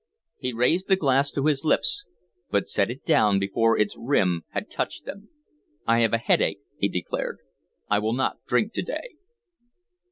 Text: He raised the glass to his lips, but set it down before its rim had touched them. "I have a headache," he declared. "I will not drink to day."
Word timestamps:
He 0.39 0.51
raised 0.51 0.87
the 0.87 0.95
glass 0.95 1.29
to 1.31 1.45
his 1.45 1.63
lips, 1.63 2.07
but 2.49 2.67
set 2.67 2.89
it 2.89 3.05
down 3.05 3.37
before 3.37 3.77
its 3.77 3.93
rim 3.95 4.45
had 4.49 4.67
touched 4.67 5.05
them. 5.05 5.29
"I 5.85 5.99
have 5.99 6.11
a 6.13 6.17
headache," 6.17 6.61
he 6.79 6.87
declared. 6.89 7.37
"I 7.87 7.99
will 7.99 8.13
not 8.13 8.43
drink 8.47 8.73
to 8.73 8.81
day." 8.81 9.17